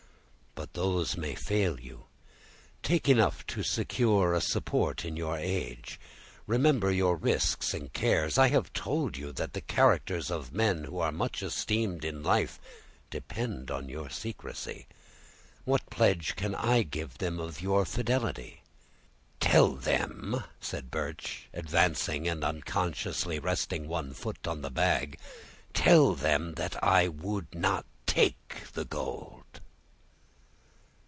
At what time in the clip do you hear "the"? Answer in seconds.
9.53-9.61, 24.61-24.69, 28.73-28.85